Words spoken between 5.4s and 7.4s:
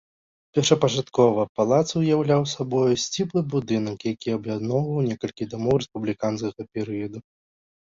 дамоў рэспубліканскага перыяду.